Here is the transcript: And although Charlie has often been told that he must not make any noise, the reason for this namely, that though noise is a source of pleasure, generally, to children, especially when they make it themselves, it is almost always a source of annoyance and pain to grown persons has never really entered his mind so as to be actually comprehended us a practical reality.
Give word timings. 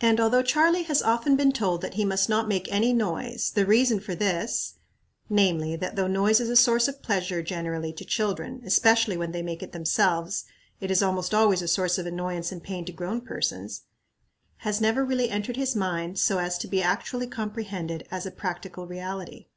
And 0.00 0.18
although 0.18 0.40
Charlie 0.42 0.84
has 0.84 1.02
often 1.02 1.36
been 1.36 1.52
told 1.52 1.82
that 1.82 1.92
he 1.92 2.06
must 2.06 2.26
not 2.26 2.48
make 2.48 2.72
any 2.72 2.94
noise, 2.94 3.50
the 3.50 3.66
reason 3.66 4.00
for 4.00 4.14
this 4.14 4.76
namely, 5.28 5.76
that 5.76 5.94
though 5.94 6.06
noise 6.06 6.40
is 6.40 6.48
a 6.48 6.56
source 6.56 6.88
of 6.88 7.02
pleasure, 7.02 7.42
generally, 7.42 7.92
to 7.92 8.04
children, 8.06 8.62
especially 8.64 9.14
when 9.14 9.32
they 9.32 9.42
make 9.42 9.62
it 9.62 9.72
themselves, 9.72 10.44
it 10.80 10.90
is 10.90 11.02
almost 11.02 11.34
always 11.34 11.60
a 11.60 11.68
source 11.68 11.98
of 11.98 12.06
annoyance 12.06 12.50
and 12.50 12.62
pain 12.64 12.86
to 12.86 12.92
grown 12.92 13.20
persons 13.20 13.82
has 14.64 14.80
never 14.80 15.04
really 15.04 15.28
entered 15.28 15.56
his 15.56 15.76
mind 15.76 16.18
so 16.18 16.38
as 16.38 16.56
to 16.56 16.66
be 16.66 16.82
actually 16.82 17.26
comprehended 17.26 18.08
us 18.10 18.24
a 18.24 18.30
practical 18.30 18.86
reality. 18.86 19.48